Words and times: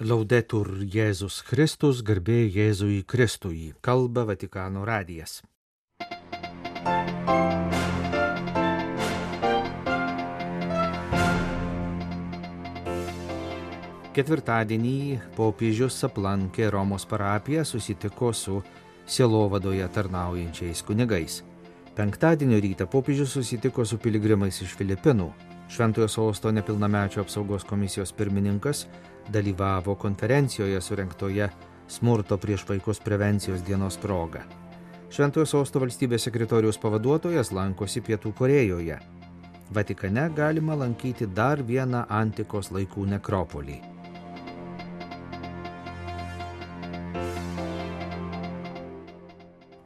Laudetur 0.00 0.78
Jėzus 0.80 1.42
Kristus, 1.44 1.98
garbė 2.00 2.46
Jėzui 2.48 3.02
Kristui, 3.04 3.74
kalba 3.84 4.22
Vatikano 4.24 4.80
radijas. 4.88 5.42
Ketvirtadienį 14.16 15.20
popiežius 15.36 16.00
aplankė 16.08 16.72
Romos 16.72 17.04
parapiją, 17.04 17.66
susitiko 17.68 18.32
su 18.32 18.62
Sielovadoje 19.04 19.84
tarnaujančiais 19.92 20.80
kunigais. 20.80 21.42
Penktadienio 21.92 22.56
rytą 22.64 22.88
popiežius 22.88 23.36
susitiko 23.36 23.84
su 23.84 24.00
piligrimais 24.00 24.64
iš 24.64 24.72
Filipinų. 24.80 25.28
Šventojo 25.70 26.08
sosto 26.08 26.50
nepilnamečio 26.52 27.22
apsaugos 27.22 27.64
komisijos 27.64 28.12
pirmininkas 28.12 28.86
dalyvavo 29.28 29.94
konferencijoje 29.94 30.80
surinktoje 30.80 31.48
smurto 31.88 32.36
prieš 32.36 32.64
vaikus 32.68 33.00
prevencijos 33.00 33.62
dienos 33.62 33.96
proga. 33.96 34.42
Šventojo 35.10 35.46
sosto 35.46 35.78
valstybės 35.82 36.26
sekretoriaus 36.26 36.78
pavaduotojas 36.78 37.52
lankosi 37.54 38.02
Pietų 38.02 38.32
Korejoje. 38.34 38.98
Vatikane 39.70 40.26
galima 40.34 40.74
lankyti 40.74 41.26
dar 41.26 41.62
vieną 41.62 42.04
antikos 42.08 42.72
laikų 42.74 43.06
nekropolį. 43.14 43.78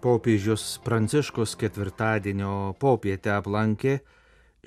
Popiežius 0.00 0.78
Pranciškus 0.84 1.56
ketvirtadienio 1.60 2.74
popietę 2.80 3.36
aplankė 3.36 3.98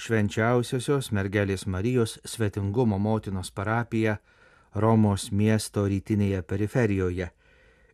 švenčiausiosios 0.01 1.11
mergelės 1.11 1.65
Marijos 1.67 2.17
svetingumo 2.25 2.97
motinos 2.99 3.51
parapiją 3.51 4.17
Romos 4.75 5.31
miesto 5.31 5.87
rytinėje 5.87 6.41
periferijoje 6.41 7.31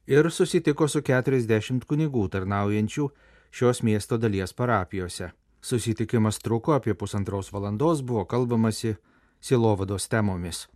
ir 0.08 0.30
susitiko 0.32 0.88
su 0.88 1.02
40 1.02 1.86
kunigų 1.88 2.28
tarnaujančių 2.30 3.08
šios 3.52 3.84
miesto 3.84 4.18
dalies 4.18 4.54
parapijose. 4.54 5.32
Susitikimas 5.62 6.40
truko 6.44 6.74
apie 6.76 6.94
pusantros 6.94 7.52
valandos, 7.54 8.02
buvo 8.02 8.26
kalbamasi 8.26 8.96
silovados 9.40 10.10
temomis. 10.12 10.68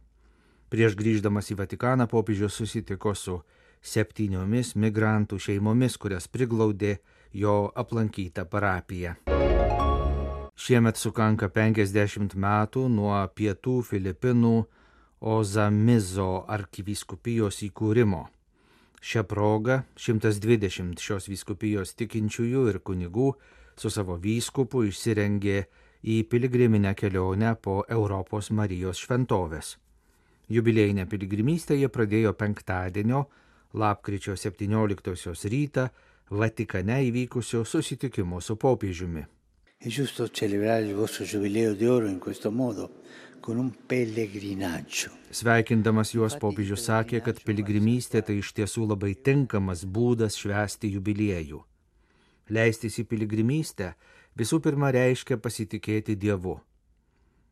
Prieš 0.72 0.96
grįždamas 1.00 1.52
į 1.52 1.58
Vatikaną 1.60 2.08
popiežius 2.08 2.56
susitiko 2.60 3.16
su 3.16 3.42
septyniomis 3.82 4.76
migrantų 4.76 5.40
šeimomis, 5.40 5.98
kurias 5.98 6.28
priglaudė 6.28 6.98
jo 7.32 7.72
aplankyta 7.76 8.46
parapija. 8.46 9.16
Šiemet 10.58 10.98
sukanka 10.98 11.52
50 11.54 12.34
metų 12.34 12.88
nuo 12.90 13.18
pietų 13.38 13.76
Filipinų 13.86 14.56
Ozamizo 15.22 16.32
arkivyskupijos 16.50 17.62
įkūrimo. 17.68 18.24
Šią 18.98 19.24
progą 19.30 19.84
120 20.02 20.98
šios 20.98 21.30
vyskupijos 21.30 21.94
tikinčiųjų 22.02 22.64
ir 22.72 22.82
kunigų 22.82 23.28
su 23.78 23.94
savo 23.94 24.18
vyskupu 24.18 24.82
išsirengė 24.90 25.60
į 26.02 26.18
piligriminę 26.26 26.96
kelionę 26.98 27.54
po 27.62 27.84
Europos 27.86 28.50
Marijos 28.50 29.06
šventovės. 29.06 29.76
Jubilėjinę 30.50 31.06
piligrimystę 31.06 31.78
jie 31.78 31.94
pradėjo 31.94 32.34
penktadienio, 32.34 33.28
lapkričio 33.78 34.34
17 34.34 35.50
rytą 35.54 35.90
Vatikane 36.30 37.04
įvykusio 37.08 37.62
susitikimo 37.64 38.42
su 38.42 38.58
popiežiumi. 38.58 39.37
È 39.80 39.90
giusto 39.90 40.28
celebrare 40.28 40.88
il 40.88 40.96
vostro 40.96 41.24
giubileo 41.24 41.76
d'oro 41.76 42.08
in 42.08 42.18
questo 42.18 42.52
modo, 42.52 43.04
con 43.40 43.58
un 43.58 43.72
pellegrinaggio. 43.86 45.12
Sveikindamas 45.30 46.16
juos 46.16 46.34
popiežius 46.42 46.88
sakė, 46.90 47.20
kad 47.22 47.38
piligrimystė 47.46 48.24
tai 48.26 48.40
iš 48.42 48.56
tiesų 48.58 48.88
labai 48.90 49.14
tinkamas 49.14 49.84
būdas 49.86 50.34
švęsti 50.42 50.90
jubiliejų. 50.96 51.62
Leistis 52.50 52.98
į 52.98 53.06
piligrimystę 53.12 53.92
visų 54.34 54.60
pirma 54.66 54.90
reiškia 54.92 55.38
pasitikėti 55.38 56.18
Dievu. 56.18 56.56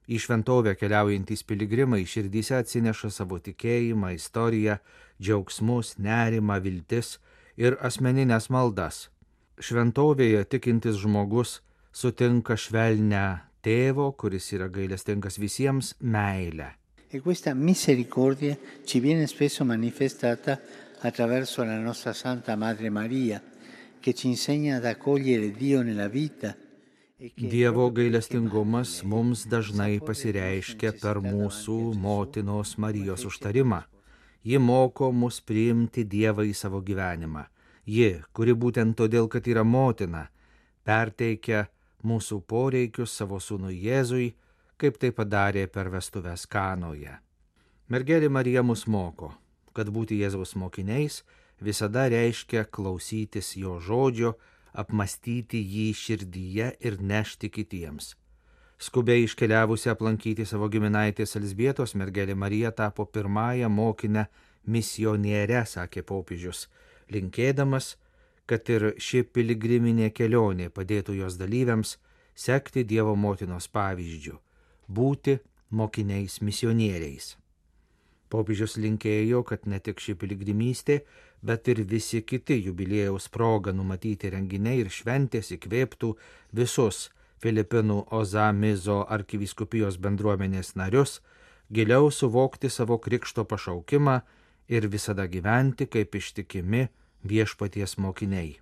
Į 0.10 0.18
šventovę 0.26 0.74
keliaujantys 0.82 1.46
piligrimai 1.46 2.02
širdyse 2.10 2.58
atsineša 2.58 3.12
savo 3.14 3.38
tikėjimą, 3.38 4.16
istoriją, 4.18 4.80
džiaugsmus, 5.22 6.00
nerimą, 6.02 6.58
viltis 6.58 7.20
ir 7.56 7.78
asmeninės 7.86 8.50
maldas. 8.50 9.12
Šventovėje 9.62 10.42
tikintis 10.50 10.98
žmogus 11.06 11.60
sutinka 11.96 12.58
švelnę 12.60 13.26
tėvo, 13.64 14.12
kuris 14.20 14.52
yra 14.54 14.68
gailestingas 14.70 15.40
visiems, 15.40 15.94
meilę. 16.00 16.74
E 17.08 17.22
questa 17.22 17.54
misericordia 17.54 18.58
ci 18.84 19.00
viene 19.00 19.28
spesso 19.28 19.64
manifestata 19.64 20.60
attraverso 21.00 21.64
la 21.64 21.80
nostra 21.80 22.14
Santa 22.14 22.56
Madre 22.56 22.90
Maria, 22.90 23.42
che 24.00 24.14
ci 24.14 24.28
insegna 24.28 24.78
ad 24.78 24.86
accogliere 24.86 25.52
Dio 25.52 25.82
nella 25.82 26.10
vita. 26.10 26.56
Dievo 27.18 27.92
gailestingumas 27.92 29.04
mums 29.04 29.46
dažnai 29.48 30.02
pasireiškia 30.04 30.92
per 31.00 31.22
mūsų 31.24 31.96
motinos 31.96 32.76
Marijos 32.76 33.24
užtarimą. 33.24 33.80
Ji 34.44 34.60
moko 34.60 35.14
mus 35.16 35.40
priimti 35.40 36.04
Dievą 36.04 36.44
į 36.44 36.52
savo 36.54 36.84
gyvenimą. 36.84 37.46
Ji, 37.88 38.20
kuri 38.36 38.54
būtent 38.54 38.98
todėl, 39.00 39.30
kad 39.32 39.48
yra 39.48 39.64
motina, 39.64 40.28
perteikia 40.84 41.64
mūsų 42.06 42.42
poreikius 42.48 43.14
savo 43.18 43.40
sūnui 43.42 43.76
Jėzui, 43.84 44.34
kaip 44.78 45.00
tai 45.02 45.12
padarė 45.16 45.66
per 45.68 45.90
vestuves 45.94 46.46
Kanoje. 46.48 47.18
Mergelė 47.90 48.30
Marija 48.30 48.64
mus 48.64 48.86
moko, 48.88 49.32
kad 49.74 49.90
būti 49.94 50.20
Jėzaus 50.22 50.56
mokiniais 50.58 51.24
visada 51.62 52.08
reiškia 52.12 52.66
klausytis 52.66 53.56
jo 53.60 53.80
žodžio, 53.80 54.36
apmastyti 54.74 55.62
jį 55.62 55.90
širdyje 55.96 56.72
ir 56.82 57.02
nešti 57.02 57.50
kitiems. 57.50 58.16
Skubiai 58.78 59.24
iškeliavusi 59.24 59.90
aplankyti 59.90 60.46
savo 60.46 60.68
giminaitės 60.68 61.38
Elsbietos, 61.40 61.96
mergelė 61.96 62.36
Marija 62.36 62.74
tapo 62.76 63.06
pirmąją 63.06 63.70
mokinę 63.72 64.26
misionierę, 64.68 65.62
sakė 65.66 66.04
popiežius, 66.04 66.66
linkėdamas, 67.14 67.96
kad 68.46 68.70
ir 68.70 68.94
ši 69.02 69.24
piligriminė 69.34 70.12
kelionė 70.14 70.70
padėtų 70.70 71.18
jos 71.22 71.38
dalyviams 71.42 71.98
sekti 72.36 72.84
Dievo 72.84 73.16
motinos 73.16 73.68
pavyzdžių- 73.68 74.38
būti 74.98 75.40
mokiniais 75.72 76.42
misionieriais. 76.42 77.36
Popiežius 78.30 78.78
linkėjo, 78.78 79.44
kad 79.46 79.66
ne 79.66 79.80
tik 79.80 80.00
ši 80.00 80.16
piligrimystė, 80.16 81.02
bet 81.42 81.68
ir 81.68 81.84
visi 81.84 82.22
kiti 82.22 82.58
jubiliejaus 82.66 83.30
proga 83.30 83.72
numatyti 83.72 84.32
renginiai 84.34 84.82
ir 84.82 84.90
šventės 84.90 85.52
įkvėptų 85.56 86.16
visus 86.54 87.10
Filipinų 87.44 88.08
Ozamizo 88.12 89.06
arkiviskupijos 89.10 89.98
bendruomenės 90.02 90.76
narius, 90.76 91.22
giliau 91.72 92.10
suvokti 92.12 92.70
savo 92.70 92.98
krikšto 92.98 93.46
pašaukimą 93.46 94.22
ir 94.68 94.88
visada 94.88 95.28
gyventi 95.28 95.86
kaip 95.86 96.16
ištikimi 96.16 96.88
viešpaties 97.26 97.98
mokiniai. 97.98 98.60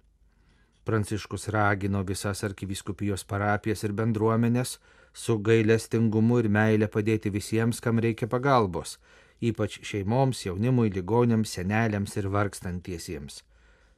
Pranciškus 0.84 1.47
ragino 1.47 2.03
visas 2.03 2.44
arkiviskupijos 2.44 3.24
parapijas 3.24 3.84
ir 3.88 3.94
bendruomenės 3.96 4.78
su 5.13 5.38
gailestingumu 5.40 6.41
ir 6.41 6.50
meilė 6.51 6.90
padėti 6.91 7.31
visiems, 7.31 7.79
kam 7.79 8.02
reikia 8.03 8.28
pagalbos, 8.28 8.97
ypač 9.40 9.79
šeimoms, 9.88 10.44
jaunimui, 10.47 10.90
ligonėms, 10.91 11.56
seneliams 11.56 12.18
ir 12.19 12.28
vargstantiesiems. 12.34 13.44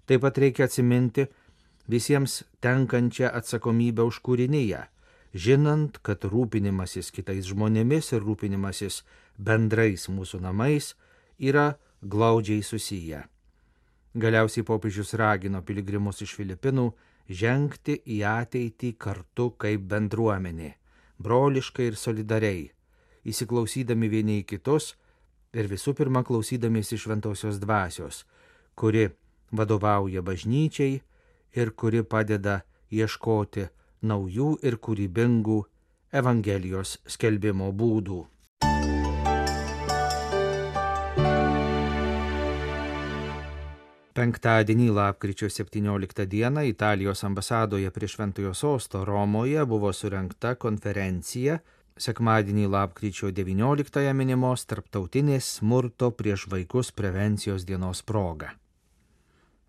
Taip 0.06 0.22
pat 0.22 0.38
reikia 0.38 0.70
atsiminti 0.70 1.26
visiems 1.90 2.44
tenkančią 2.62 3.32
atsakomybę 3.34 4.06
už 4.06 4.22
kūrinyje, 4.26 4.86
žinant, 5.34 5.98
kad 6.06 6.26
rūpinimasis 6.26 7.10
kitais 7.16 7.50
žmonėmis 7.50 8.14
ir 8.14 8.26
rūpinimasis 8.26 9.02
bendrais 9.38 10.06
mūsų 10.10 10.42
namais 10.46 10.94
yra 11.40 11.74
glaudžiai 12.02 12.62
susiję. 12.62 13.26
Galiausiai 14.16 14.64
popiežius 14.64 15.10
ragino 15.20 15.60
piligrimus 15.68 16.22
iš 16.24 16.38
Filipinų 16.40 16.86
žengti 17.28 17.98
į 18.16 18.22
ateitį 18.30 18.94
kartu 18.96 19.50
kaip 19.60 19.82
bendruomenė, 19.92 20.70
broliškai 21.20 21.90
ir 21.90 21.98
solidariai, 22.00 22.70
įsiklausydami 23.28 24.08
vieni 24.08 24.38
į 24.40 24.46
kitus 24.54 24.94
ir 25.52 25.68
visų 25.68 25.96
pirma 26.00 26.24
klausydamiesi 26.24 26.96
šventosios 27.02 27.60
dvasios, 27.60 28.24
kuri 28.76 29.10
vadovauja 29.52 30.24
bažnyčiai 30.24 31.02
ir 31.60 31.74
kuri 31.76 32.04
padeda 32.08 32.62
ieškoti 32.92 33.68
naujų 34.08 34.54
ir 34.64 34.80
kūrybingų 34.80 35.60
Evangelijos 36.16 37.02
skelbimo 37.12 37.74
būdų. 37.76 38.22
Penktadienį 44.16 44.94
lapkričio 44.96 45.50
17 45.52 46.24
dieną 46.32 46.62
Italijos 46.64 47.24
ambasadoje 47.28 47.90
prie 47.92 48.08
Šventojo 48.08 48.54
sosto 48.56 49.02
Romoje 49.06 49.66
buvo 49.68 49.90
surinkta 49.94 50.54
konferencija 50.56 51.58
Sekmadienį 52.00 52.70
lapkričio 52.72 53.34
19-ąją 53.36 54.14
minimos 54.16 54.64
Tarptautinės 54.72 55.50
smurto 55.58 56.14
prieš 56.16 56.46
vaikus 56.54 56.94
prevencijos 56.96 57.66
dienos 57.68 58.04
proga. 58.08 58.54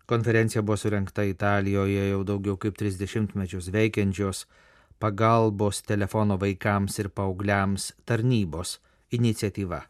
Konferencija 0.05 0.61
buvo 0.61 0.79
surinkta 0.79 1.27
Italijoje 1.27 2.07
jau 2.13 2.23
daugiau 2.23 2.55
kaip 2.55 2.79
30 2.79 3.35
mečius 3.35 3.67
veikiančios 3.75 4.45
pagalbos 4.99 5.83
telefono 5.83 6.39
vaikams 6.39 6.99
ir 7.03 7.11
paaugliams 7.11 7.91
tarnybos 8.05 8.77
iniciatyva. 9.11 9.83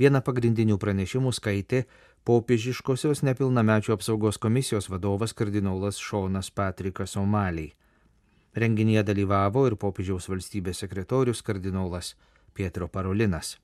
Vieną 0.00 0.24
pagrindinių 0.26 0.80
pranešimų 0.80 1.30
skaitė 1.36 1.84
popiežiškosios 2.24 3.20
nepilnamečių 3.20 3.92
apsaugos 3.92 4.38
komisijos 4.40 4.88
vadovas 4.88 5.34
kardinolas 5.36 5.98
Šonas 6.00 6.48
Patrikas 6.50 7.18
O'Malley. 7.20 7.74
Renginyje 8.56 9.02
dalyvavo 9.04 9.66
ir 9.68 9.76
popiežiaus 9.76 10.30
valstybės 10.32 10.80
sekretorius 10.80 11.42
kardinolas 11.44 12.14
Pietro 12.54 12.88
Parolinas. 12.88 13.58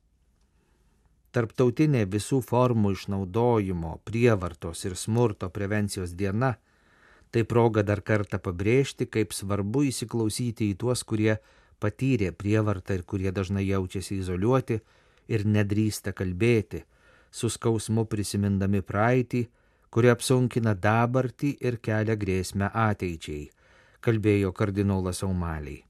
Tarptautinė 1.33 2.05
visų 2.11 2.43
formų 2.43 2.93
išnaudojimo, 2.99 3.95
prievartos 4.05 4.85
ir 4.85 4.97
smurto 4.99 5.49
prevencijos 5.49 6.13
diena- 6.13 6.57
tai 7.33 7.45
proga 7.45 7.83
dar 7.83 8.03
kartą 8.03 8.39
pabrėžti, 8.39 9.07
kaip 9.07 9.33
svarbu 9.33 9.87
įsiklausyti 9.89 10.69
į 10.75 10.77
tuos, 10.77 11.05
kurie 11.05 11.39
patyrė 11.81 12.33
prievartą 12.33 12.95
ir 12.95 13.03
kurie 13.05 13.33
dažnai 13.33 13.65
jaučiasi 13.65 14.19
izoliuoti 14.19 14.81
ir 15.29 15.45
nedrįsta 15.45 16.13
kalbėti, 16.13 16.83
su 17.31 17.51
skausmu 17.51 18.05
prisimindami 18.11 18.83
praeitį, 18.83 19.47
kuri 19.91 20.11
apsunkina 20.11 20.75
dabartį 20.75 21.57
ir 21.67 21.79
kelia 21.83 22.17
grėsmę 22.19 22.71
ateičiai, 22.75 23.49
kalbėjo 24.01 24.53
kardinolas 24.53 25.23
Aumaliai. 25.27 25.85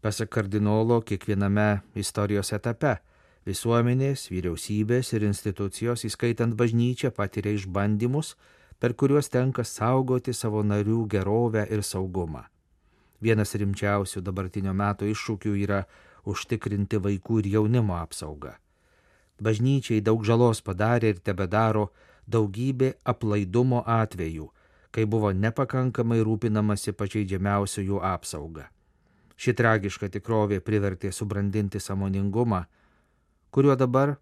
Pasak 0.00 0.30
kardinolo, 0.32 1.00
kiekviename 1.04 1.82
istorijos 1.94 2.52
etape 2.56 2.96
visuomenės, 3.48 4.28
vyriausybės 4.32 5.12
ir 5.16 5.26
institucijos, 5.28 6.04
įskaitant 6.08 6.56
bažnyčią, 6.56 7.10
patiria 7.16 7.52
išbandymus, 7.56 8.34
per 8.80 8.94
kuriuos 8.94 9.28
tenka 9.32 9.64
saugoti 9.64 10.32
savo 10.36 10.62
narių 10.64 11.04
gerovę 11.08 11.66
ir 11.68 11.84
saugumą. 11.84 12.46
Vienas 13.20 13.52
rimčiausių 13.60 14.22
dabartinio 14.24 14.72
meto 14.72 15.04
iššūkių 15.04 15.52
yra 15.64 15.84
užtikrinti 16.24 17.00
vaikų 17.04 17.42
ir 17.42 17.50
jaunimo 17.56 17.98
apsaugą. 18.00 18.54
Bažnyčiai 19.40 20.02
daug 20.04 20.24
žalos 20.24 20.60
padarė 20.60 21.14
ir 21.14 21.20
tebedaro 21.24 21.88
daugybė 22.28 22.92
aplaidumo 23.08 23.82
atvejų, 23.88 24.50
kai 24.92 25.06
buvo 25.06 25.32
nepakankamai 25.32 26.20
rūpinamasi 26.26 26.92
pažeidžiamiausių 26.92 27.86
jų 27.86 28.02
apsauga. 28.04 28.68
Ši 29.40 29.54
tragiška 29.56 30.10
tikrovė 30.12 30.60
privertė 30.60 31.12
subrandinti 31.16 31.80
samoningumą, 31.80 32.66
kuriuo 33.50 33.76
dabar 33.80 34.18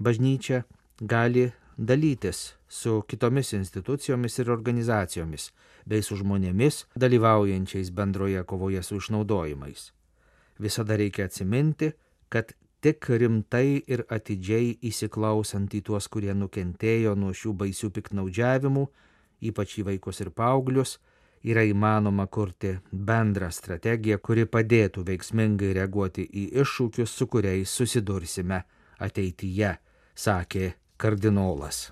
bažnyčia 0.00 0.62
gali 1.00 1.50
dalytis 1.76 2.54
su 2.68 3.02
kitomis 3.08 3.52
institucijomis 3.52 4.38
ir 4.38 4.50
organizacijomis, 4.50 5.50
bei 5.84 6.02
su 6.02 6.16
žmonėmis 6.16 6.86
dalyvaujančiais 6.96 7.90
bendroje 7.92 8.44
kovoje 8.48 8.82
su 8.82 8.96
išnaudojimais. 9.02 9.90
Visada 10.58 10.96
reikia 10.96 11.26
atsiminti, 11.28 11.92
kad 12.28 12.54
tik 12.82 13.06
rimtai 13.22 13.82
ir 13.86 14.02
atidžiai 14.10 14.74
įsiklausant 14.90 15.74
į 15.74 15.82
tuos, 15.86 16.08
kurie 16.10 16.34
nukentėjo 16.34 17.14
nuo 17.18 17.30
šių 17.36 17.54
baisių 17.62 17.92
piknaudžiavimų, 17.94 18.84
ypač 19.50 19.78
į 19.78 19.86
vaikus 19.92 20.22
ir 20.24 20.32
paauglius, 20.34 20.98
yra 21.46 21.64
įmanoma 21.66 22.26
kurti 22.26 22.76
bendrą 22.92 23.50
strategiją, 23.54 24.18
kuri 24.18 24.46
padėtų 24.46 25.06
veiksmingai 25.08 25.72
reaguoti 25.78 26.26
į 26.26 26.48
iššūkius, 26.62 27.16
su 27.18 27.30
kuriais 27.30 27.70
susidursime 27.70 28.62
ateityje, 29.02 29.76
sakė 30.14 30.72
kardinolas. 30.98 31.88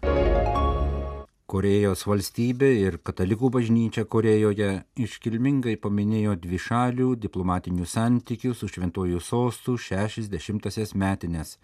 Korejos 1.50 2.04
valstybė 2.06 2.68
ir 2.78 2.96
katalikų 3.02 3.48
bažnyčia 3.56 4.04
Korejoje 4.06 4.68
iškilmingai 5.02 5.72
paminėjo 5.82 6.36
dvišalių 6.38 7.08
diplomatinių 7.24 7.88
santykių 7.90 8.52
su 8.54 8.68
šventojų 8.70 9.18
sostų 9.18 9.74
60-asias 9.82 10.94
metinės. 10.94 11.56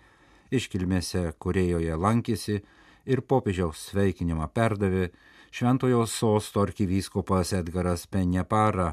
Iškilmėse 0.51 1.23
Korejoje 1.39 1.99
lankėsi 2.03 2.57
ir 3.07 3.23
popiežiaus 3.31 3.85
sveikinimą 3.93 4.49
perdavė 4.59 5.13
šventojo 5.55 6.03
sosto 6.11 6.65
arkivyskopas 6.67 7.55
Edgaras 7.61 8.09
Penjapara, 8.11 8.89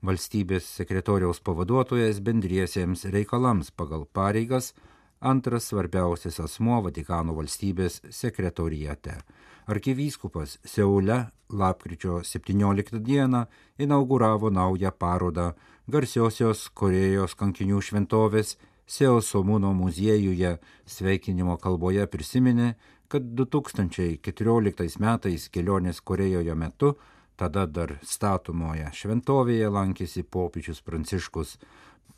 valstybės 0.00 0.70
sekretoriaus 0.78 1.42
pavaduotojas 1.44 2.22
bendriesiems 2.24 3.04
reikalams 3.12 3.68
pagal 3.68 4.08
pareigas, 4.16 4.72
antras 5.20 5.68
svarbiausias 5.68 6.40
asmuo 6.40 6.80
Vatikano 6.88 7.36
valstybės 7.36 8.00
sekretorijate 8.22 9.18
arkivyskupas 9.68 10.58
Seule 10.64 11.26
lapkričio 11.48 12.20
17 12.24 12.98
dieną 12.98 13.44
inauguravo 13.78 14.50
naują 14.50 14.90
parodą 14.90 15.52
garsiosios 15.88 16.68
Korejos 16.74 17.34
kankinių 17.36 17.80
šventovės 17.84 18.56
Seosomuno 18.88 19.74
muziejuje. 19.76 20.56
Sveikinimo 20.86 21.56
kalboje 21.60 22.06
prisiminė, 22.06 22.74
kad 23.08 23.22
2014 23.36 25.00
metais 25.04 25.48
kelionės 25.52 26.00
Korejoje 26.00 26.54
metu 26.54 26.94
tada 27.36 27.66
dar 27.66 27.98
statomoje 28.02 28.88
šventovėje 28.92 29.68
lankėsi 29.68 30.24
popiežius 30.24 30.80
Pranciškus 30.80 31.58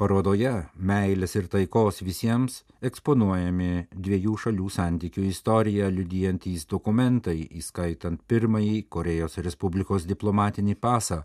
Parodoje 0.00 0.50
meilės 0.88 1.34
ir 1.36 1.48
taikos 1.52 1.98
visiems 2.00 2.54
eksponuojami 2.88 3.90
dviejų 3.92 4.36
šalių 4.40 4.68
santykių 4.72 5.26
istoriją 5.28 5.90
liudijantys 5.92 6.62
dokumentai, 6.70 7.42
įskaitant 7.60 8.22
pirmąjį 8.24 8.78
Korejos 8.88 9.36
Respublikos 9.44 10.06
diplomatinį 10.08 10.78
pasą, 10.80 11.18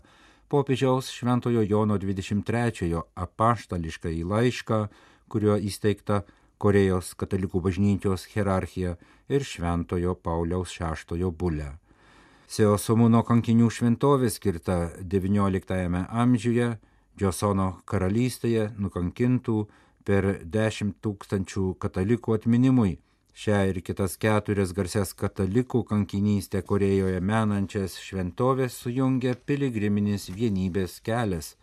popiežiaus 0.52 1.08
Šventojo 1.08 1.62
Jono 1.64 1.96
23-ojo 2.02 3.00
apaštališką 3.24 4.12
į 4.12 4.26
laišką, 4.32 4.80
kuriuo 5.32 5.56
įsteigta 5.70 6.18
Korejos 6.60 7.14
katalikų 7.16 7.62
bažnyčios 7.64 8.26
hierarchija 8.34 8.98
ir 9.32 9.46
Šventojo 9.52 10.12
Pauliaus 10.20 10.76
VI 10.76 11.30
bulę. 11.32 11.70
Seosomuno 12.44 13.24
kankinių 13.24 13.70
šventovė 13.72 14.28
skirta 14.36 14.76
XIX 15.00 16.04
amžiuje 16.12 16.68
Džosono 17.16 17.80
karalystėje 17.88 18.70
nukankintų 18.76 19.56
per 20.04 20.26
10 20.44 20.98
tūkstančių 21.02 21.74
katalikų 21.80 22.36
atminimui. 22.36 22.98
Šią 23.36 23.56
ir 23.70 23.82
kitas 23.84 24.16
keturias 24.20 24.72
garsias 24.76 25.12
katalikų 25.16 25.82
kankinystę 25.90 26.62
Korejoje 26.64 27.20
menančias 27.20 27.98
šventovės 28.00 28.76
sujungia 28.82 29.34
piligriminis 29.48 30.30
vienybės 30.32 31.00
kelias. 31.04 31.54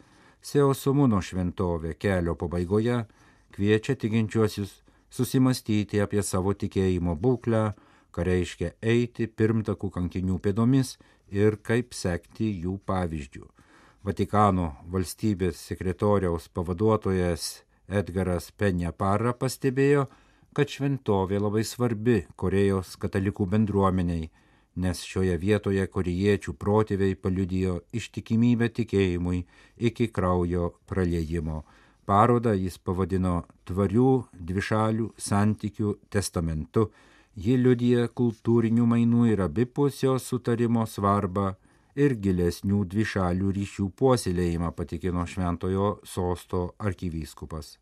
Seosumuno 0.41 1.21
šventovė 1.21 1.95
kelio 1.97 2.35
pabaigoje 2.37 2.99
kviečia 3.55 3.95
tikinčiuosius 3.95 4.75
susimastyti 5.13 6.01
apie 6.01 6.21
savo 6.25 6.53
tikėjimo 6.53 7.15
būklę, 7.25 7.65
ką 8.13 8.25
reiškia 8.29 8.73
eiti 8.81 9.29
pirmtakų 9.29 9.89
kankinių 9.97 10.37
pėdomis 10.45 10.97
ir 11.33 11.57
kaip 11.61 11.93
sekti 11.97 12.49
jų 12.65 12.79
pavyzdžių. 12.89 13.45
Vatikano 14.03 14.65
valstybės 14.91 15.61
sekretoriaus 15.69 16.49
pavaduotojas 16.51 17.43
Edgaras 17.87 18.49
Penjapara 18.51 19.31
pastebėjo, 19.31 20.09
kad 20.51 20.67
šventovė 20.67 21.39
labai 21.39 21.63
svarbi 21.63 22.17
Korejos 22.35 22.97
katalikų 22.99 23.47
bendruomeniai, 23.53 24.27
nes 24.75 25.05
šioje 25.07 25.37
vietoje 25.39 25.87
korejiečių 25.95 26.55
protėviai 26.59 27.15
paliudijo 27.15 27.77
ištikimybę 27.95 28.73
tikėjimui 28.75 29.41
iki 29.77 30.11
kraujo 30.11 30.73
praliejimo. 30.91 31.63
Parodą 32.03 32.57
jis 32.59 32.75
pavadino 32.83 33.37
tvarių 33.63 34.13
dvišalių 34.35 35.13
santykių 35.15 35.97
testamentu. 36.11 36.89
Ji 37.39 37.55
liudija 37.55 38.09
kultūrinių 38.11 38.85
mainų 38.97 39.29
ir 39.31 39.47
abipusio 39.47 40.19
sutarimo 40.19 40.83
svarbą 40.83 41.53
ir 41.95 42.15
gilesnių 42.17 42.83
dvišalių 42.89 43.53
ryšių 43.59 43.87
puoselėjimą 43.99 44.73
patikino 44.77 45.25
šventojo 45.29 45.97
sosto 46.03 46.73
arkivyskupas. 46.79 47.77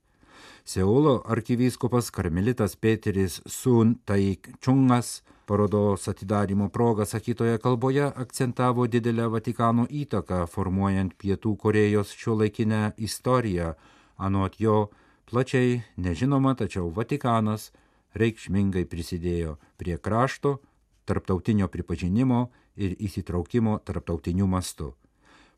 Seulo 0.66 1.22
arkivyskupas 1.26 2.10
karmelitas 2.12 2.76
Peteris 2.76 3.42
Sun 3.46 3.96
Taik 4.06 4.50
Čungas 4.60 5.22
parodos 5.46 6.08
atidarimo 6.08 6.70
progą 6.70 7.06
sakytoje 7.06 7.58
kalboje 7.58 8.06
akcentavo 8.24 8.88
didelę 8.88 9.28
Vatikano 9.30 9.88
įtaką 9.90 10.46
formuojant 10.48 11.18
Pietų 11.20 11.56
Korejos 11.58 12.14
šio 12.16 12.38
laikinę 12.40 12.94
istoriją. 12.98 13.74
Anot 14.18 14.60
jo, 14.64 14.92
plačiai 15.28 15.82
nežinoma, 15.98 16.56
tačiau 16.56 16.88
Vatikanas 16.96 17.72
reikšmingai 18.16 18.86
prisidėjo 18.86 19.58
prie 19.78 19.98
krašto, 19.98 20.60
tarptautinio 21.12 21.68
pripažinimo 21.68 22.48
ir 22.80 22.96
įsitraukimo 23.00 23.78
tarptautiniu 23.86 24.48
mastu. 24.48 24.94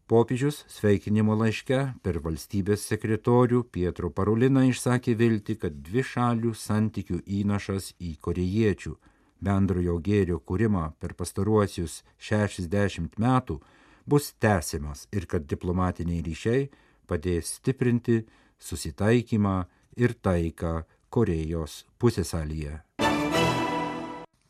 Popiežius 0.09 0.65
sveikinimo 0.67 1.37
laiške 1.39 1.77
per 2.03 2.19
valstybės 2.25 2.83
sekretorių 2.89 3.61
Pietro 3.71 4.09
Paruliną 4.11 4.65
išsakė 4.67 5.15
vilti, 5.15 5.55
kad 5.55 5.77
dvi 5.85 6.03
šalių 6.03 6.51
santykių 6.59 7.21
įnašas 7.39 7.93
į 8.03 8.17
korejiečių 8.25 8.97
bendrojo 9.43 9.95
gėrio 10.03 10.41
kūrimą 10.43 10.89
per 10.99 11.15
pastaruosius 11.19 12.01
60 12.19 13.19
metų 13.19 13.59
bus 14.05 14.33
tęsiamas 14.43 15.07
ir 15.15 15.27
kad 15.31 15.47
diplomatiniai 15.47 16.23
ryšiai 16.27 16.67
padės 17.07 17.55
stiprinti 17.59 18.23
susitaikymą 18.59 19.57
ir 20.03 20.17
taiką 20.19 20.81
Korejos 21.13 21.83
pusėsalyje. 22.01 22.81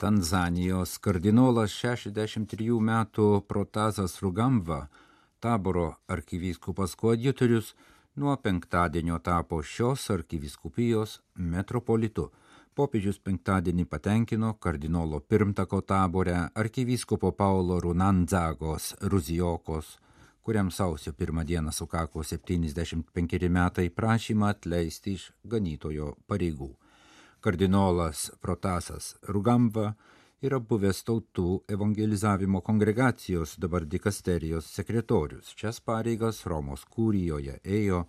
Tanzanijos 0.03 0.97
kardinolas 0.99 1.71
63 1.79 2.73
metų 2.83 3.27
Protazas 3.47 4.17
Rugamva, 4.19 4.89
taboro 5.39 5.85
arkivyskupas 6.11 6.97
koadjutorius, 6.99 7.69
nuo 8.19 8.35
penktadienio 8.35 9.21
tapo 9.23 9.61
šios 9.63 10.09
arkivyskupijos 10.11 11.21
metropolitu 11.53 12.27
popiežius 12.75 13.21
penktadienį 13.23 13.87
patenkino 13.95 14.51
kardinolo 14.59 15.21
pirmtako 15.21 15.79
taborę 15.87 16.35
arkivyskupo 16.51 17.31
Paulo 17.31 17.79
Runandzagos 17.79 18.95
Ruzijokos, 18.99 19.97
kuriam 20.43 20.71
sausio 20.71 21.13
pirmą 21.13 21.47
dieną 21.47 21.71
sukako 21.71 22.27
75 22.27 23.49
metai 23.49 23.89
prašymą 23.89 24.51
atleisti 24.51 25.15
iš 25.15 25.31
ganytojo 25.47 26.17
pareigų. 26.27 26.73
Kardinolas 27.43 28.31
Protasas 28.39 29.17
Rugamba 29.27 29.89
yra 30.47 30.61
buvęs 30.63 31.01
tautų 31.03 31.47
evangelizavimo 31.75 32.61
kongregacijos 32.63 33.57
dabar 33.59 33.83
dikasterijos 33.83 34.69
sekretorius. 34.71 35.49
Šias 35.59 35.81
pareigas 35.83 36.39
Romos 36.47 36.85
kūrijoje 36.87 37.57
ėjo 37.67 38.05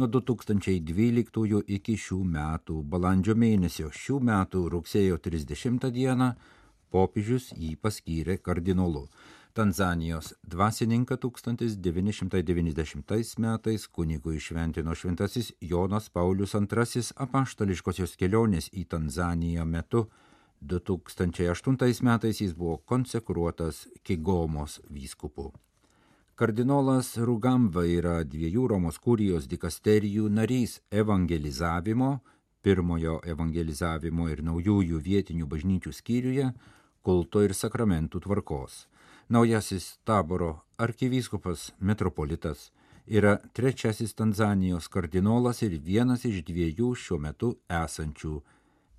nuo 0.00 0.08
2012 0.14 1.60
iki 1.76 1.98
šių 2.00 2.22
metų 2.32 2.78
balandžio 2.94 3.36
mėnesio. 3.36 3.90
Šių 3.92 4.22
metų 4.30 4.64
rugsėjo 4.72 5.20
30 5.28 5.92
dieną 5.92 6.30
popiežius 6.88 7.50
jį 7.60 7.74
paskyrė 7.84 8.38
kardinolu. 8.40 9.04
Tanzanijos 9.58 10.38
dvasininką 10.46 11.16
1990 11.18 13.42
metais 13.42 13.90
kunigų 13.90 14.38
išventino 14.38 14.94
šventasis 14.94 15.50
Jonas 15.70 16.06
Paulius 16.14 16.54
II 16.54 17.02
apaštališkosios 17.24 18.12
kelionės 18.20 18.68
į 18.70 18.86
Tanzaniją 18.94 19.64
metu. 19.66 20.06
2008 20.62 22.06
metais 22.06 22.40
jis 22.40 22.52
buvo 22.54 22.76
konsekruotas 22.92 23.88
Kigomos 24.06 24.78
vyskupu. 24.94 25.50
Kardinolas 26.38 27.18
Rugamba 27.18 27.82
yra 27.82 28.22
dviejų 28.22 28.62
Romos 28.70 29.02
kurijos 29.02 29.50
dikasterijų 29.50 30.30
narys 30.30 30.86
evangelizavimo, 30.90 32.22
pirmojo 32.62 33.18
evangelizavimo 33.26 34.30
ir 34.30 34.46
naujųjų 34.46 35.02
vietinių 35.02 35.50
bažnyčių 35.50 35.90
skyriuje, 35.98 36.54
kulto 37.02 37.42
ir 37.42 37.58
sakramentų 37.58 38.22
tvarkos. 38.22 38.86
Naujasis 39.28 39.98
taboro 40.04 40.60
arkivyskupas 40.78 41.72
metropolitas 41.80 42.70
yra 43.06 43.36
trečiasis 43.52 44.14
Tanzanijos 44.14 44.88
kardinolas 44.88 45.60
ir 45.62 45.74
vienas 45.84 46.24
iš 46.24 46.40
dviejų 46.48 46.94
šiuo 46.96 47.18
metu 47.20 47.50
esančių. 47.68 48.38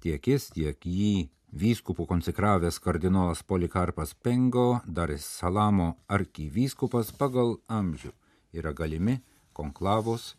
Tiek 0.06 0.30
jis, 0.30 0.46
tiek 0.54 0.86
jį 0.86 1.30
vyskupų 1.50 2.06
konsekravęs 2.12 2.78
kardinolas 2.78 3.42
Polikarpas 3.42 4.14
Pengo, 4.14 4.84
dar 4.86 5.10
Salamo 5.18 5.96
arkivyskupas 6.08 7.10
pagal 7.10 7.58
amžių 7.66 8.14
yra 8.54 8.74
galimi 8.74 9.18
konklavos 9.54 10.36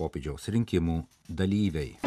popidžiaus 0.00 0.48
rinkimų 0.48 1.02
dalyviai. 1.28 1.98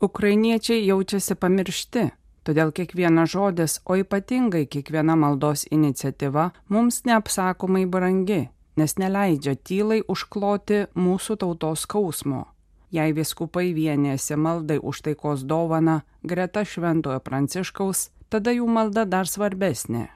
Ukrainiečiai 0.00 0.86
jaučiasi 0.86 1.36
pamiršti, 1.36 2.10
todėl 2.46 2.72
kiekvienas 2.72 3.34
žodis, 3.34 3.78
o 3.84 3.98
ypatingai 3.98 4.64
kiekviena 4.70 5.18
maldos 5.18 5.66
iniciatyva 5.74 6.50
mums 6.72 7.02
neapsakomai 7.04 7.86
brangi, 7.90 8.46
nes 8.78 8.98
neleidžia 9.02 9.58
tylai 9.58 10.04
užkloti 10.06 10.86
mūsų 10.94 11.42
tautos 11.42 11.88
skausmo 11.88 12.46
Jei 12.94 13.12
viskupai 13.12 13.72
vienėsi 13.74 14.36
maldai 14.38 14.78
už 14.78 15.02
taikos 15.08 15.42
dovaną 15.44 16.00
greta 16.22 16.62
Šventojo 16.64 17.18
Pranciškaus, 17.20 18.10
tada 18.30 18.54
jų 18.54 18.68
malda 18.70 19.04
dar 19.04 19.26
svarbesnė. 19.26 20.06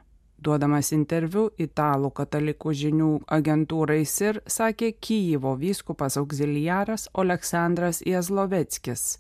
Duodamas 0.41 0.93
interviu 0.97 1.51
italų 1.61 2.13
katalikų 2.17 2.73
žinių 2.83 3.11
agentūrai 3.37 4.05
SIR 4.09 4.41
sakė 4.47 4.95
Kyjivo 4.97 5.57
vyskupas 5.61 6.17
auxiliaras 6.17 7.11
Aleksandras 7.13 8.01
Jezloveckis, 8.07 9.19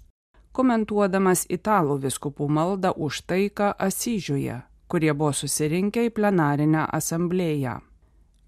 komentuodamas 0.52 1.44
italų 1.48 2.00
viskupų 2.06 2.48
maldą 2.48 2.92
už 2.96 3.22
taiką 3.30 3.74
Asyžiuje, 3.78 4.62
kurie 4.88 5.12
buvo 5.14 5.32
susirinkę 5.32 6.08
į 6.08 6.14
plenarinę 6.16 6.86
asamblėją. 6.98 7.80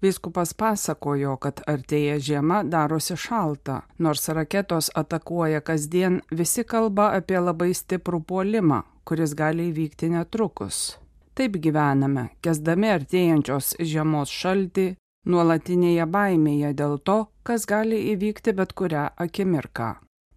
Vyskupas 0.03 0.51
pasakojo, 0.59 1.37
kad 1.39 1.61
artėja 1.67 2.17
žiema 2.19 2.57
darosi 2.67 3.15
šalta, 3.15 3.83
nors 4.03 4.27
raketos 4.27 4.89
atakuoja 4.99 5.61
kasdien, 5.63 6.19
visi 6.31 6.65
kalba 6.67 7.13
apie 7.19 7.39
labai 7.39 7.69
stiprų 7.71 8.19
puolimą, 8.27 8.81
kuris 9.07 9.31
gali 9.39 9.69
įvykti 9.71 10.11
netrukus. 10.11 10.97
Taip 11.33 11.55
gyvename, 11.63 12.27
kesdami 12.43 12.91
artėjančios 12.97 13.77
žiemos 13.79 14.33
šaltį, 14.41 14.89
nuolatinėje 15.25 16.05
baimėje 16.05 16.73
dėl 16.83 16.99
to, 16.99 17.17
kas 17.47 17.63
gali 17.65 18.03
įvykti 18.11 18.53
bet 18.59 18.75
kurią 18.75 19.07
akimirką. 19.15 19.93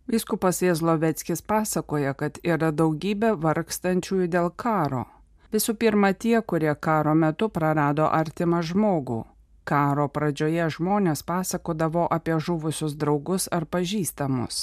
Vyskupas 0.09 0.63
Jezloveckis 0.63 1.43
pasakoja, 1.43 2.15
kad 2.15 2.39
yra 2.45 2.73
daugybė 2.73 3.35
vargstančiųjų 3.43 4.29
dėl 4.31 4.53
karo. 4.57 5.07
Visų 5.53 5.75
pirma 5.79 6.13
tie, 6.13 6.41
kurie 6.43 6.75
karo 6.75 7.15
metu 7.15 7.49
prarado 7.49 8.07
artimą 8.11 8.63
žmogų 8.63 9.25
Karo 9.67 10.05
pradžioje 10.15 10.69
žmonės 10.77 11.25
pasakodavo 11.27 12.05
apie 12.17 12.37
žuvusius 12.39 12.93
draugus 12.95 13.49
ar 13.51 13.65
pažįstamus. 13.67 14.59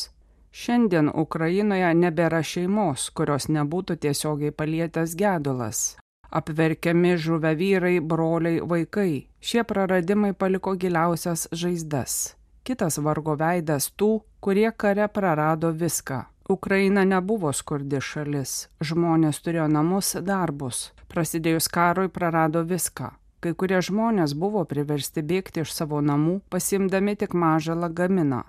Šiandien 0.54 1.10
Ukrainoje 1.24 1.90
nebėra 1.98 2.40
šeimos, 2.40 3.10
kurios 3.12 3.50
nebūtų 3.52 3.98
tiesiogiai 4.06 4.54
palietęs 4.56 5.18
gedulas. 5.20 5.82
Apverkiami 6.32 7.18
žuvę 7.20 7.52
vyrai, 7.60 7.98
broliai, 8.00 8.62
vaikai. 8.64 9.28
Šie 9.44 9.66
praradimai 9.68 10.32
paliko 10.34 10.78
giliausias 10.80 11.50
žaizdas. 11.52 12.38
Kitas 12.63 12.98
vargo 12.98 13.36
veidas 13.39 13.89
tų, 13.98 14.22
kurie 14.39 14.70
kare 14.72 15.08
prarado 15.08 15.72
viską. 15.72 16.24
Ukraina 16.50 17.03
nebuvo 17.08 17.51
skurdi 17.53 18.00
šalis. 18.03 18.70
Žmonės 18.84 19.41
turėjo 19.43 19.67
namus, 19.72 20.15
darbus. 20.22 20.91
Prasidėjus 21.12 21.67
karui 21.72 22.10
prarado 22.10 22.63
viską 22.63 23.13
Kai 23.43 23.51
kurie 23.60 23.82
žmonės 23.84 24.32
buvo 24.39 24.62
priversti 24.63 25.20
bėgti 25.29 25.65
iš 25.65 25.72
savo 25.75 25.98
namų, 26.00 26.38
pasimdami 26.53 27.17
tik 27.20 27.34
mažą 27.36 27.75
lagaminą. 27.75 28.46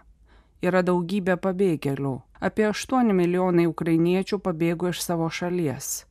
Yra 0.63 0.85
daugybė 0.87 1.35
pabėgėlių. 1.43 2.13
Apie 2.49 2.69
8 2.69 3.11
milijonai 3.19 3.65
ukrainiečių 3.67 4.39
pabėgo 4.45 4.93
iš 4.93 5.01
savo 5.03 5.27
šalies. 5.39 6.05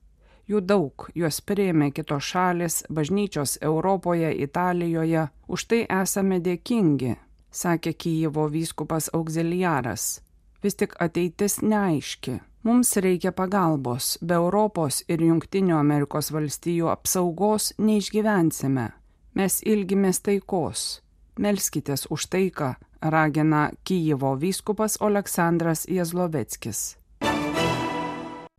Jų 0.51 0.59
daug, 0.67 1.07
juos 1.15 1.39
prieėmė 1.47 1.93
kitos 1.95 2.27
šalis, 2.33 2.81
bažnyčios 2.91 3.55
Europoje, 3.63 4.33
Italijoje. 4.47 5.29
Už 5.47 5.65
tai 5.71 5.85
esame 6.01 6.41
dėkingi, 6.43 7.15
sakė 7.53 7.93
Kyjevo 7.93 8.47
vyskupas 8.51 9.09
auxiliaras. 9.13 10.21
Vis 10.63 10.75
tik 10.79 10.95
ateitis 10.99 11.61
neaiški. 11.61 12.39
Mums 12.63 12.95
reikia 12.97 13.33
pagalbos. 13.35 14.17
Be 14.23 14.37
Europos 14.39 15.01
ir 15.11 15.21
Junktinių 15.21 15.75
Amerikos 15.75 16.31
valstijų 16.31 16.87
apsaugos 16.93 17.73
neišgyvensime. 17.77 18.89
Mes 19.35 19.59
ilgimės 19.67 20.21
taikos. 20.23 21.01
Melskitės 21.39 22.07
už 22.13 22.29
taiką, 22.31 22.73
ragina 23.01 23.69
Kyjivo 23.83 24.35
vyskupas 24.39 24.99
Aleksandras 25.01 25.87
Jezloveckis. 25.89 26.95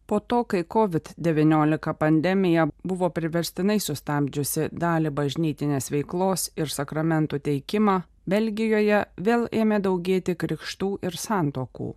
Po 0.06 0.20
to, 0.20 0.44
kai 0.44 0.64
COVID-19 0.64 1.94
pandemija 1.98 2.66
buvo 2.84 3.08
priverstinai 3.10 3.78
sustabdžiusi 3.80 4.68
dalį 4.72 5.14
bažnytinės 5.16 5.88
veiklos 5.94 6.50
ir 6.60 6.68
sakramentų 6.68 7.40
teikimą, 7.40 8.02
Belgijoje 8.26 9.04
vėl 9.20 9.48
ėmė 9.52 9.80
daugėti 9.84 10.34
krikštų 10.34 10.98
ir 11.04 11.16
santokų. 11.20 11.94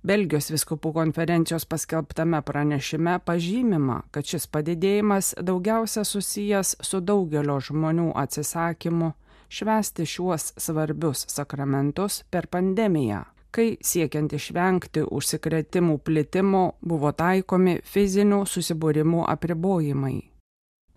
Belgijos 0.07 0.53
viskupų 0.53 0.93
konferencijos 0.95 1.65
paskelbtame 1.67 2.39
pranešime 2.47 3.17
pažymima, 3.27 4.03
kad 4.15 4.23
šis 4.29 4.47
padidėjimas 4.55 5.35
daugiausia 5.43 6.05
susijęs 6.07 6.77
su 6.79 7.01
daugelio 7.03 7.59
žmonių 7.59 8.13
atsisakymu 8.23 9.09
švęsti 9.51 10.07
šiuos 10.07 10.53
svarbius 10.63 11.27
sakramentus 11.35 12.23
per 12.31 12.47
pandemiją, 12.47 13.25
kai 13.51 13.79
siekiant 13.83 14.31
išvengti 14.39 15.09
užsikrėtimų 15.11 15.99
plitimo 16.07 16.63
buvo 16.87 17.11
taikomi 17.11 17.81
fizinių 17.83 18.45
susibūrimų 18.47 19.27
apribojimai. 19.35 20.34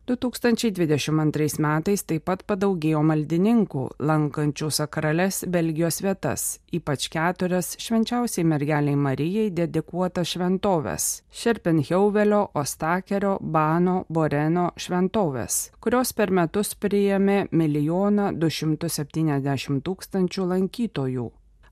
2022 0.07 1.59
metais 1.59 2.05
taip 2.07 2.23
pat 2.29 2.45
padaugėjo 2.47 3.01
maldininkų, 3.03 3.81
lankančių 4.07 4.69
sakrales 4.71 5.41
Belgijos 5.51 5.97
vietas, 5.99 6.45
ypač 6.71 7.09
keturias 7.11 7.73
švenčiausiai 7.83 8.45
mergeliai 8.47 8.95
Marijai 8.95 9.49
dedikuotas 9.51 10.31
šventovės- 10.31 11.09
Šerpenheuvelio, 11.41 12.41
Ostakerio, 12.55 13.35
Bano, 13.41 14.05
Boreno 14.07 14.71
šventovės, 14.79 15.71
kurios 15.81 16.13
per 16.13 16.31
metus 16.31 16.73
priėmė 16.73 17.49
1 17.51 18.39
270 18.39 19.81
tūkstančių 19.83 20.49
lankytojų. 20.55 21.31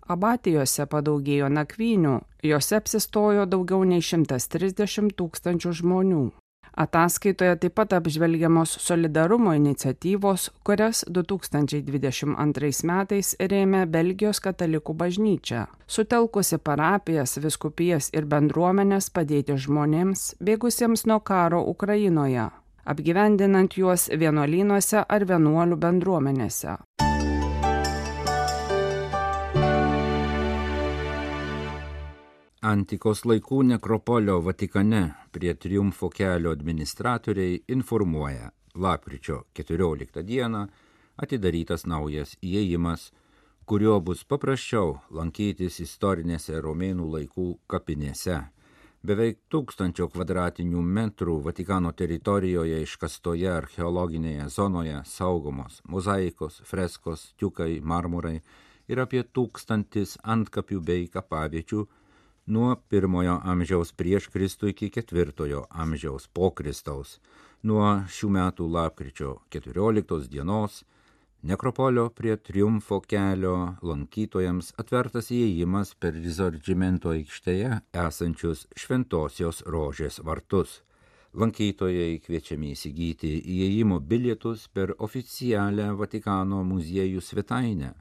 Abatijose 0.10 0.86
padaugėjo 0.86 1.48
nakvynių, 1.48 2.20
jose 2.44 2.76
apsistojo 2.76 3.46
daugiau 3.46 3.86
nei 3.86 4.02
130 4.02 5.16
tūkstančių 5.16 5.72
žmonių. 5.72 6.32
Ataskaitoje 6.76 7.56
taip 7.56 7.74
pat 7.80 7.94
apžvelgiamos 7.96 8.74
solidarumo 8.84 9.54
iniciatyvos, 9.56 10.50
kurias 10.68 11.06
2022 11.08 12.84
metais 12.90 13.30
rėmė 13.40 13.86
Belgijos 13.88 14.42
katalikų 14.44 14.96
bažnyčia, 15.00 15.62
sutelkusi 15.88 16.60
parapijas, 16.60 17.38
viskupijas 17.40 18.12
ir 18.12 18.28
bendruomenės 18.28 19.08
padėti 19.16 19.56
žmonėms 19.56 20.34
bėgusiems 20.44 21.06
nuo 21.08 21.22
karo 21.24 21.64
Ukrainoje, 21.64 22.50
apgyvendinant 22.84 23.80
juos 23.80 24.10
vienuolynuose 24.12 25.08
ar 25.08 25.30
vienuolių 25.32 25.80
bendruomenėse. 25.80 26.76
Antikos 32.66 33.20
laikų 33.30 33.60
nekropolio 33.70 34.40
Vatikane 34.42 35.00
prie 35.36 35.52
triumfo 35.54 36.08
kelio 36.10 36.50
administratoriai 36.56 37.60
informuoja, 37.70 38.48
lapkričio 38.74 39.44
14 39.54 40.24
dieną 40.26 40.64
atidarytas 41.22 41.84
naujas 41.86 42.32
įėjimas, 42.42 43.12
kurio 43.70 44.00
bus 44.08 44.24
paprasčiau 44.26 44.96
lankytis 45.14 45.78
istorinėse 45.84 46.58
romėnų 46.66 47.06
laikų 47.12 47.46
kapinėse. 47.70 48.40
Beveik 49.06 49.44
tūkstančio 49.54 50.08
kvadratinių 50.16 50.82
metrų 50.98 51.36
Vatikano 51.46 51.92
teritorijoje 51.94 52.80
iškastoje 52.88 53.52
archeologinėje 53.60 54.48
zonoje 54.56 55.04
saugomos 55.12 55.84
mozaikos, 55.86 56.58
freskos, 56.66 57.28
tiukai, 57.38 57.78
marmurai 57.84 58.40
ir 58.90 59.04
apie 59.06 59.22
tūkstantis 59.22 60.18
antkapių 60.26 60.82
bei 60.90 61.06
kapaviečių 61.14 61.84
nuo 62.46 62.76
pirmojo 62.90 63.40
amžiaus 63.52 63.92
prieš 63.98 64.28
Kristų 64.34 64.70
iki 64.70 64.92
ketvirtojo 64.94 65.64
amžiaus 65.70 66.28
po 66.30 66.52
Kristaus. 66.54 67.18
Nuo 67.66 67.88
šių 68.06 68.30
metų 68.36 68.68
lapkričio 68.70 69.32
14 69.56 70.30
dienos 70.30 70.84
nekropolio 71.42 72.12
prie 72.14 72.36
triumfo 72.38 73.00
kelio 73.02 73.56
lankytojams 73.82 74.76
atvertas 74.78 75.32
įėjimas 75.34 75.96
per 75.98 76.14
Rizordžimento 76.14 77.16
aikštėje 77.16 77.82
esančius 78.06 78.68
Šventosios 78.78 79.66
rožės 79.66 80.22
vartus. 80.22 80.84
Lankytojai 81.34 82.22
kviečiami 82.22 82.76
įsigyti 82.78 83.40
įėjimo 83.42 84.00
bilietus 84.00 84.70
per 84.70 84.94
oficialią 85.00 85.96
Vatikano 85.98 86.62
muziejų 86.64 87.26
svetainę, 87.26 87.96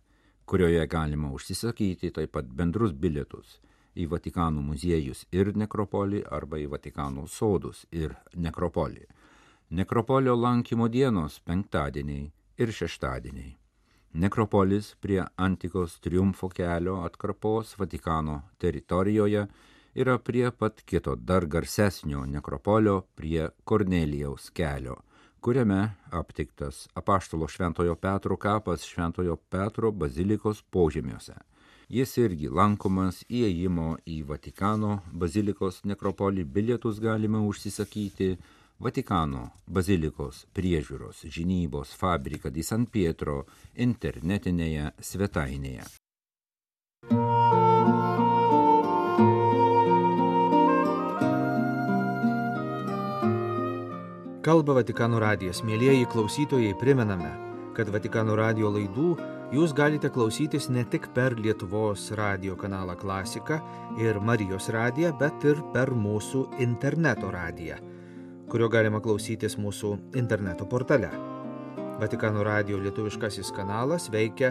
kurioje 0.45 0.85
galima 0.87 1.33
užsisakyti 1.33 2.13
taip 2.13 2.37
pat 2.37 2.53
bendrus 2.61 2.93
bilietus 2.93 3.59
į 3.97 4.07
Vatikanų 4.13 4.63
muziejus 4.69 5.25
ir 5.33 5.53
nekropolį 5.57 6.25
arba 6.31 6.61
į 6.63 6.69
Vatikanų 6.75 7.27
sodus 7.29 7.85
ir 7.93 8.15
nekropolį. 8.37 9.05
Nekropolio 9.71 10.35
lankymo 10.37 10.89
dienos 10.89 11.41
penktadieniai 11.45 12.31
ir 12.59 12.73
šeštadieniai. 12.73 13.55
Nekropolis 14.15 14.93
prie 15.03 15.25
antikos 15.37 15.97
triumfo 16.01 16.49
kelio 16.49 17.01
atkarpos 17.03 17.75
Vatikano 17.79 18.43
teritorijoje 18.59 19.47
yra 19.95 20.19
prie 20.19 20.51
pat 20.51 20.83
kito 20.87 21.17
dar 21.17 21.47
garsesnio 21.47 22.27
nekropolio 22.27 23.01
prie 23.15 23.49
Kornelijaus 23.65 24.51
kelio, 24.51 24.97
kuriame 25.41 25.81
aptiktas 26.11 26.89
apaštalo 26.95 27.49
Šventojo 27.49 27.95
Petro 27.95 28.37
kapas 28.37 28.87
Šventojo 28.87 29.37
Petro 29.37 29.91
bazilikos 29.93 30.63
požemiuose. 30.71 31.35
Jis 31.93 32.17
irgi 32.17 32.49
lankomas 32.49 33.23
įėjimo 33.29 33.99
į 34.09 34.23
Vatikano 34.29 35.03
bazilikos 35.13 35.83
nekropolį 35.85 36.45
bilietus 36.45 37.01
galima 37.01 37.43
užsisakyti 37.45 38.39
Vatikano 38.81 39.51
bazilikos 39.69 40.47
priežiūros 40.57 41.27
žinybos 41.29 41.93
fabriką 41.95 42.51
di 42.51 42.65
San 42.65 42.87
Pietro 42.87 43.45
internetinėje 43.77 44.95
svetainėje. 44.99 45.85
Kalba 54.45 54.75
Vatikano 54.77 55.21
radijas. 55.21 55.63
Mėlyjeji 55.65 56.05
klausytojai, 56.13 56.75
primename, 56.77 57.31
kad 57.77 57.89
Vatikano 57.89 58.35
radio 58.37 58.69
laidų 58.73 59.15
jūs 59.55 59.75
galite 59.77 60.11
klausytis 60.11 60.67
ne 60.73 60.83
tik 60.91 61.11
per 61.15 61.37
Lietuvos 61.39 62.09
radio 62.19 62.57
kanalą 62.59 62.97
Klasika 62.99 63.61
ir 64.01 64.19
Marijos 64.21 64.69
radiją, 64.75 65.13
bet 65.19 65.45
ir 65.47 65.61
per 65.75 65.93
mūsų 65.95 66.45
interneto 66.65 67.31
radiją, 67.31 67.77
kurio 68.51 68.69
galima 68.73 69.01
klausytis 69.05 69.55
mūsų 69.61 69.93
interneto 70.19 70.67
portale. 70.67 71.13
Vatikano 72.01 72.43
radio 72.43 72.81
lietuviškasis 72.83 73.53
kanalas 73.55 74.09
veikia 74.11 74.51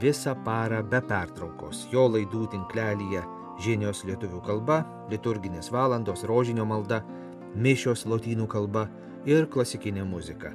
visą 0.00 0.32
parą 0.44 0.80
be 0.88 1.02
pertraukos. 1.04 1.84
Jo 1.92 2.06
laidų 2.08 2.46
tinklelyje 2.54 3.26
žinios 3.60 4.06
lietuvių 4.08 4.40
kalba, 4.46 4.80
liturginės 5.12 5.68
valandos, 5.74 6.24
rožinio 6.24 6.64
malda, 6.64 7.02
mišios 7.54 8.06
lotynų 8.08 8.48
kalba 8.48 8.88
ir 9.28 9.50
klasikinė 9.52 10.06
muzika. 10.08 10.54